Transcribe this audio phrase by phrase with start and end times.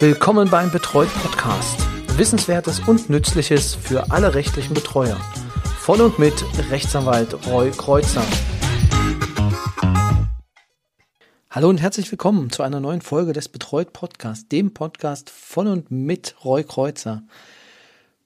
[0.00, 1.78] Willkommen beim Betreut Podcast.
[2.18, 5.16] Wissenswertes und Nützliches für alle rechtlichen Betreuer.
[5.78, 6.34] Von und mit
[6.68, 8.24] Rechtsanwalt Roy Kreuzer.
[11.48, 15.92] Hallo und herzlich willkommen zu einer neuen Folge des Betreut Podcast, dem Podcast von und
[15.92, 17.22] mit Roy Kreuzer.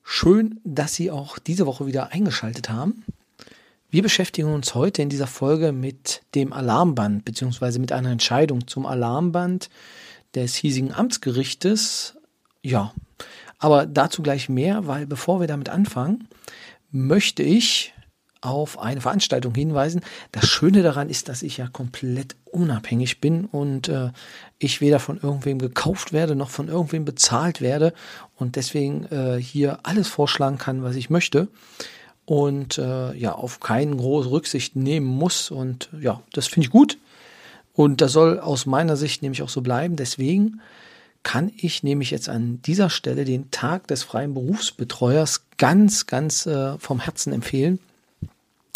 [0.03, 3.05] Schön, dass Sie auch diese Woche wieder eingeschaltet haben.
[3.91, 8.87] Wir beschäftigen uns heute in dieser Folge mit dem Alarmband beziehungsweise mit einer Entscheidung zum
[8.87, 9.69] Alarmband
[10.43, 12.17] des hiesigen Amtsgerichtes.
[12.63, 12.93] Ja,
[13.59, 16.29] aber dazu gleich mehr, weil bevor wir damit anfangen,
[16.91, 17.93] möchte ich
[18.41, 20.01] auf eine Veranstaltung hinweisen.
[20.33, 24.11] Das Schöne daran ist, dass ich ja komplett unabhängig bin und äh,
[24.59, 27.93] ich weder von irgendwem gekauft werde noch von irgendwem bezahlt werde
[28.37, 31.49] und deswegen äh, hier alles vorschlagen kann, was ich möchte
[32.27, 36.99] und äh, ja auf keinen große Rücksicht nehmen muss und ja, das finde ich gut.
[37.79, 39.95] Und das soll aus meiner Sicht nämlich auch so bleiben.
[39.95, 40.61] Deswegen
[41.23, 46.77] kann ich nämlich jetzt an dieser Stelle den Tag des freien Berufsbetreuers ganz, ganz äh,
[46.81, 47.79] vom Herzen empfehlen.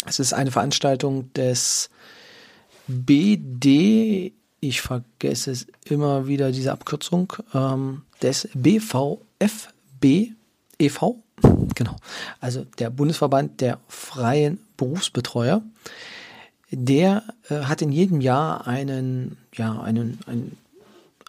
[0.05, 1.89] Es ist eine Veranstaltung des
[2.87, 4.31] BD,
[4.61, 10.31] ich vergesse es immer wieder, diese Abkürzung, ähm, des BVFB
[10.79, 11.23] e.V.,
[11.75, 11.97] genau,
[12.39, 15.61] also der Bundesverband der freien Berufsbetreuer
[16.75, 20.57] der äh, hat in jedem Jahr einen, ja, einen, ein,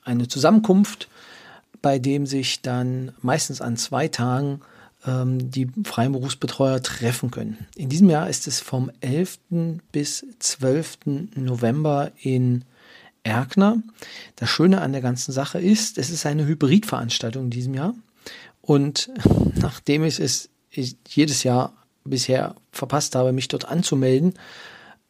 [0.05, 1.09] eine Zusammenkunft,
[1.83, 4.61] bei dem sich dann meistens an zwei Tagen
[5.07, 7.67] ähm, die freien Berufsbetreuer treffen können.
[7.77, 9.39] In diesem Jahr ist es vom 11.
[9.93, 10.99] bis 12.
[11.37, 12.65] November in
[13.23, 13.83] Erkner.
[14.37, 17.95] Das Schöne an der ganzen Sache ist, es ist eine Hybridveranstaltung in diesem Jahr.
[18.63, 19.11] Und
[19.55, 24.35] nachdem ich es jedes Jahr bisher verpasst habe, mich dort anzumelden,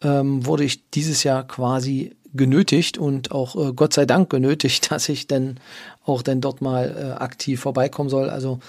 [0.05, 5.09] ähm, wurde ich dieses Jahr quasi genötigt und auch äh, Gott sei Dank genötigt, dass
[5.09, 5.59] ich dann
[6.05, 8.29] auch dann dort mal äh, aktiv vorbeikommen soll.
[8.29, 8.61] Also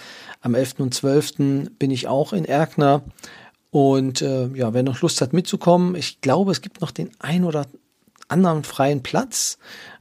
[0.42, 0.80] am 11.
[0.80, 1.70] und 12.
[1.78, 3.04] bin ich auch in Erkner.
[3.72, 7.44] Und äh, ja, wer noch Lust hat mitzukommen, ich glaube, es gibt noch den ein
[7.44, 7.66] oder
[8.30, 9.58] anderen freien Platz.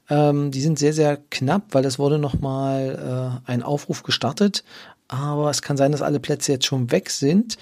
[0.08, 4.62] Ähm, die sind sehr, sehr knapp, weil es wurde nochmal äh, ein Aufruf gestartet.
[5.08, 7.56] Aber es kann sein, dass alle Plätze jetzt schon weg sind.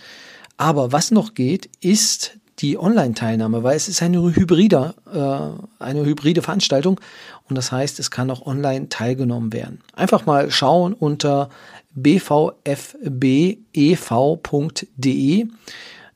[0.57, 6.43] Aber was noch geht, ist die Online-Teilnahme, weil es ist eine hybride, äh, eine hybride
[6.43, 7.01] Veranstaltung
[7.49, 9.81] und das heißt, es kann auch online teilgenommen werden.
[9.95, 11.49] Einfach mal schauen unter
[11.95, 12.67] bvfbev.de.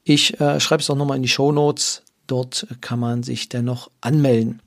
[0.05, 2.03] Ich äh, schreibe es auch nochmal in die Show Notes.
[2.27, 4.61] Dort kann man sich dann noch anmelden.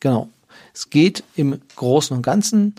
[0.00, 0.28] Genau.
[0.72, 2.74] Es geht im Großen und Ganzen,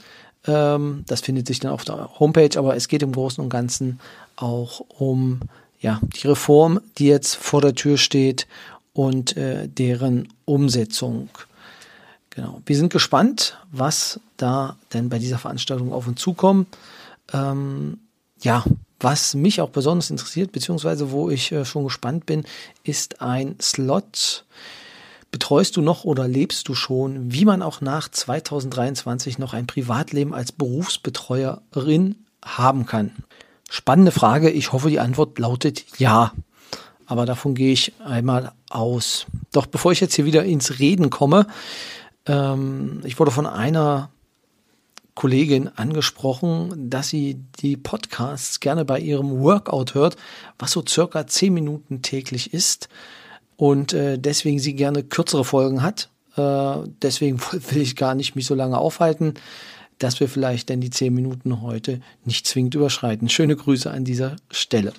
[0.47, 4.00] ähm, das findet sich dann auf der Homepage, aber es geht im Großen und Ganzen
[4.35, 5.39] auch um
[5.80, 8.47] ja, die Reform, die jetzt vor der Tür steht
[8.94, 11.30] und äh, deren Umsetzung.
[12.30, 12.62] Genau.
[12.66, 16.68] Wir sind gespannt, was da denn bei dieser Veranstaltung auf uns zukommt.
[17.34, 18.00] Ähm,
[18.41, 18.63] ja,
[19.00, 22.44] was mich auch besonders interessiert, beziehungsweise wo ich äh, schon gespannt bin,
[22.84, 24.46] ist ein Slot.
[25.31, 30.34] Betreust du noch oder lebst du schon, wie man auch nach 2023 noch ein Privatleben
[30.34, 33.12] als Berufsbetreuerin haben kann?
[33.70, 34.50] Spannende Frage.
[34.50, 36.34] Ich hoffe, die Antwort lautet ja.
[37.08, 39.26] Aber davon gehe ich einmal aus.
[39.52, 41.48] Doch bevor ich jetzt hier wieder ins Reden komme,
[42.25, 44.09] ähm, ich wurde von einer
[45.14, 50.18] Kollegin angesprochen, dass sie die Podcasts gerne bei ihrem Workout hört,
[50.59, 52.90] was so circa zehn Minuten täglich ist
[53.56, 56.09] und äh, deswegen sie gerne kürzere Folgen hat.
[56.36, 59.36] Äh, deswegen will ich gar nicht mich so lange aufhalten
[60.00, 63.29] dass wir vielleicht denn die zehn Minuten heute nicht zwingend überschreiten.
[63.29, 64.94] Schöne Grüße an dieser Stelle.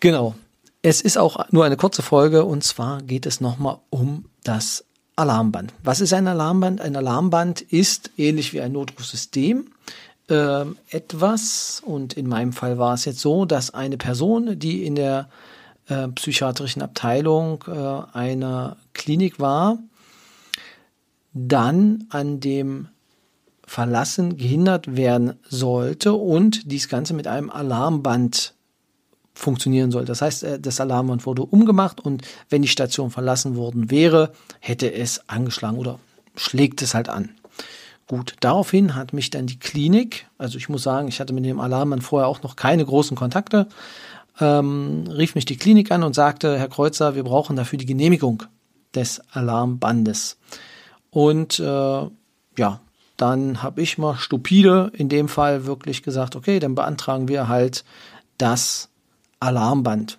[0.00, 0.34] Genau.
[0.80, 4.84] Es ist auch nur eine kurze Folge und zwar geht es nochmal um das
[5.16, 5.74] Alarmband.
[5.82, 6.80] Was ist ein Alarmband?
[6.80, 9.66] Ein Alarmband ist ähnlich wie ein Notrufsystem
[10.28, 14.94] äh, etwas und in meinem Fall war es jetzt so, dass eine Person, die in
[14.94, 15.28] der
[15.88, 19.78] äh, psychiatrischen Abteilung äh, einer Klinik war,
[21.32, 22.88] dann an dem
[23.68, 28.54] Verlassen gehindert werden sollte und dies Ganze mit einem Alarmband
[29.34, 30.06] funktionieren soll.
[30.06, 34.92] Das heißt, äh, das Alarmband wurde umgemacht und wenn die Station verlassen worden wäre, hätte
[34.92, 35.98] es angeschlagen oder
[36.34, 37.28] schlägt es halt an.
[38.06, 41.60] Gut, daraufhin hat mich dann die Klinik, also ich muss sagen, ich hatte mit dem
[41.60, 43.68] Alarmband vorher auch noch keine großen Kontakte,
[44.40, 48.44] ähm, rief mich die Klinik an und sagte, Herr Kreuzer, wir brauchen dafür die Genehmigung
[48.94, 50.38] des Alarmbandes.
[51.10, 51.62] Und äh,
[52.56, 52.80] ja,
[53.18, 57.84] dann habe ich mal stupide in dem Fall wirklich gesagt, okay, dann beantragen wir halt
[58.38, 58.88] das
[59.40, 60.18] Alarmband.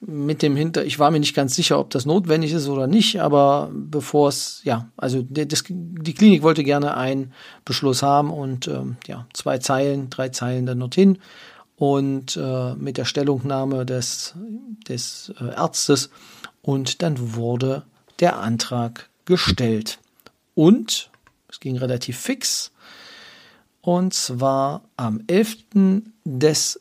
[0.00, 3.20] mit dem Hinter, ich war mir nicht ganz sicher, ob das notwendig ist oder nicht,
[3.20, 7.32] aber bevor es, ja, also das, die Klinik wollte gerne einen
[7.64, 11.18] Beschluss haben und ähm, ja, zwei Zeilen, drei Zeilen dann dorthin
[11.76, 14.34] und äh, mit der Stellungnahme des,
[14.88, 16.10] des äh, Arztes
[16.62, 17.82] und dann wurde
[18.20, 19.98] der Antrag gestellt.
[20.54, 21.10] Und
[21.50, 22.72] es ging relativ fix.
[23.80, 25.58] Und zwar am 11.
[26.24, 26.80] des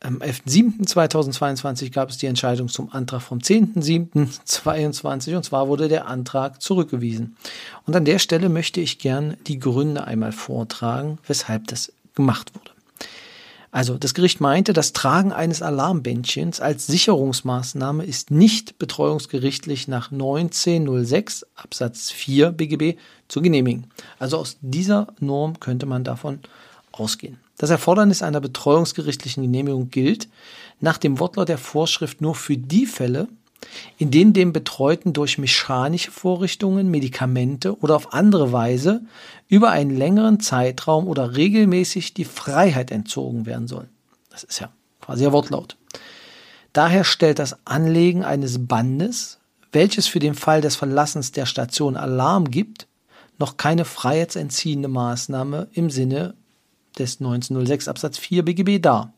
[0.00, 6.62] am 11.07.2022 gab es die Entscheidung zum Antrag vom 10.07.2022 und zwar wurde der Antrag
[6.62, 7.36] zurückgewiesen.
[7.84, 12.67] Und an der Stelle möchte ich gern die Gründe einmal vortragen, weshalb das gemacht wurde.
[13.70, 21.46] Also das Gericht meinte, das Tragen eines Alarmbändchens als Sicherungsmaßnahme ist nicht betreuungsgerichtlich nach 1906
[21.54, 22.98] Absatz 4 BGB
[23.28, 23.90] zu genehmigen.
[24.18, 26.40] Also aus dieser Norm könnte man davon
[26.92, 27.38] ausgehen.
[27.58, 30.28] Das Erfordernis einer betreuungsgerichtlichen Genehmigung gilt
[30.80, 33.28] nach dem Wortlaut der Vorschrift nur für die Fälle,
[33.98, 39.02] in denen dem Betreuten durch mechanische Vorrichtungen, Medikamente oder auf andere Weise
[39.48, 43.88] über einen längeren Zeitraum oder regelmäßig die Freiheit entzogen werden soll.
[44.30, 44.70] Das ist ja
[45.00, 45.76] quasi der Wortlaut.
[46.72, 49.38] Daher stellt das Anlegen eines Bandes,
[49.72, 52.86] welches für den Fall des Verlassens der Station Alarm gibt,
[53.38, 56.34] noch keine freiheitsentziehende Maßnahme im Sinne
[56.98, 59.12] des 1906 Absatz 4 BGB dar.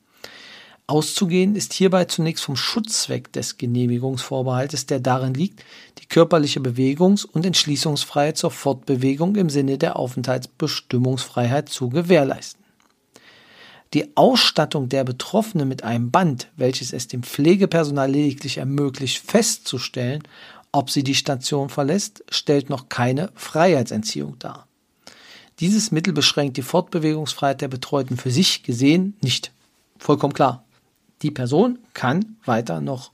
[0.91, 5.63] Auszugehen ist hierbei zunächst vom Schutzzweck des Genehmigungsvorbehaltes, der darin liegt,
[6.01, 12.65] die körperliche Bewegungs- und Entschließungsfreiheit zur Fortbewegung im Sinne der Aufenthaltsbestimmungsfreiheit zu gewährleisten.
[13.95, 20.25] Die Ausstattung der Betroffenen mit einem Band, welches es dem Pflegepersonal lediglich ermöglicht festzustellen,
[20.73, 24.67] ob sie die Station verlässt, stellt noch keine Freiheitsentziehung dar.
[25.61, 29.53] Dieses Mittel beschränkt die Fortbewegungsfreiheit der Betreuten für sich gesehen nicht.
[29.97, 30.65] Vollkommen klar
[31.23, 33.13] die Person kann weiter noch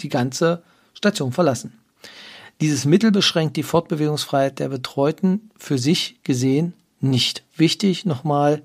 [0.00, 0.62] die ganze
[0.94, 1.78] Station verlassen.
[2.60, 7.44] Dieses Mittel beschränkt die Fortbewegungsfreiheit der Betreuten für sich gesehen nicht.
[7.56, 8.62] Wichtig nochmal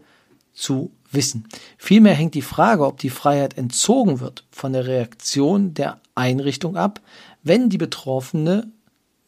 [0.53, 1.47] zu wissen.
[1.77, 7.01] Vielmehr hängt die Frage, ob die Freiheit entzogen wird, von der Reaktion der Einrichtung ab,
[7.43, 8.67] wenn die Betroffene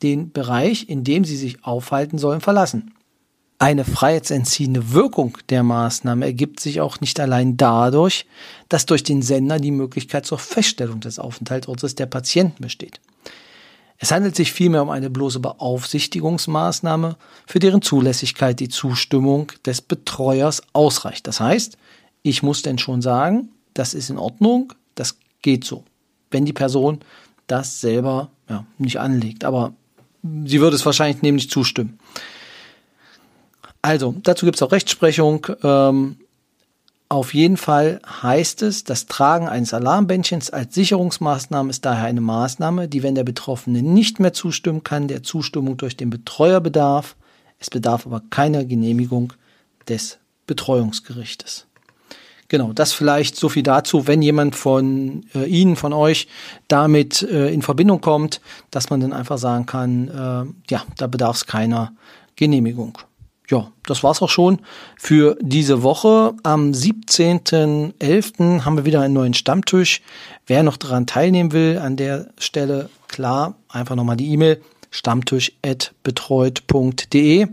[0.01, 2.94] den Bereich, in dem sie sich aufhalten sollen, verlassen.
[3.57, 8.25] Eine freiheitsentziehende Wirkung der Maßnahme ergibt sich auch nicht allein dadurch,
[8.67, 12.99] dass durch den Sender die Möglichkeit zur Feststellung des Aufenthaltsortes der Patienten besteht.
[13.97, 17.15] Es handelt sich vielmehr um eine bloße Beaufsichtigungsmaßnahme,
[17.47, 21.25] für deren Zulässigkeit die Zustimmung des Betreuers ausreicht.
[21.27, 21.77] Das heißt,
[22.23, 25.85] ich muss denn schon sagen, das ist in Ordnung, das geht so,
[26.29, 26.99] wenn die Person
[27.47, 29.45] das selber ja, nicht anlegt.
[29.45, 29.73] Aber
[30.23, 31.99] sie würde es wahrscheinlich nämlich zustimmen.
[33.85, 35.45] Also, dazu gibt es auch Rechtsprechung.
[35.61, 36.17] Ähm,
[37.07, 42.87] auf jeden Fall heißt es, das Tragen eines Alarmbändchens als Sicherungsmaßnahme ist daher eine Maßnahme,
[42.87, 47.15] die, wenn der Betroffene nicht mehr zustimmen kann, der Zustimmung durch den Betreuer bedarf.
[47.59, 49.33] Es bedarf aber keiner Genehmigung
[49.87, 50.17] des
[50.47, 51.67] Betreuungsgerichtes.
[52.47, 56.27] Genau, das vielleicht so viel dazu, wenn jemand von äh, Ihnen, von euch
[56.67, 58.41] damit äh, in Verbindung kommt,
[58.71, 61.93] dass man dann einfach sagen kann, äh, ja, da bedarf es keiner
[62.35, 62.97] Genehmigung
[63.49, 64.59] ja, das war's auch schon
[64.97, 66.33] für diese Woche.
[66.43, 68.65] Am 17.11.
[68.65, 70.01] haben wir wieder einen neuen Stammtisch.
[70.47, 74.61] Wer noch daran teilnehmen will, an der Stelle klar, einfach nochmal die E-Mail
[74.91, 77.47] stammtisch.betreut.de.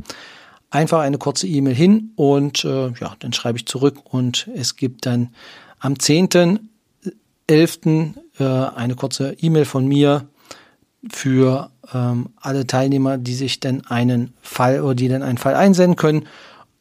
[0.70, 5.04] Einfach eine kurze E-Mail hin und äh, ja, dann schreibe ich zurück und es gibt
[5.06, 5.34] dann
[5.78, 8.14] am 10.11.
[8.38, 10.26] Äh, eine kurze E-Mail von mir
[11.10, 15.96] für ähm, alle Teilnehmer, die sich dann einen Fall oder die dann einen Fall einsenden
[15.96, 16.26] können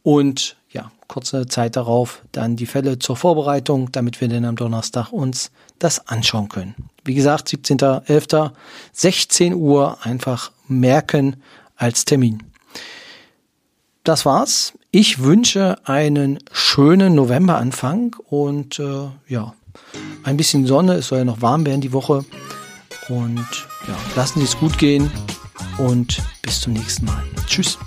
[0.03, 5.11] und ja, kurze Zeit darauf dann die Fälle zur Vorbereitung, damit wir dann am Donnerstag
[5.11, 6.75] uns das anschauen können.
[7.03, 8.51] Wie gesagt, 17.11.
[8.93, 11.37] 16 Uhr einfach merken
[11.75, 12.43] als Termin.
[14.03, 14.73] Das war's.
[14.91, 19.53] Ich wünsche einen schönen Novemberanfang und äh, ja,
[20.23, 20.95] ein bisschen Sonne.
[20.95, 22.25] Es soll ja noch warm werden die Woche.
[23.11, 23.45] Und
[23.87, 25.11] ja, lassen Sie es gut gehen
[25.77, 27.23] und bis zum nächsten Mal.
[27.45, 27.77] Tschüss.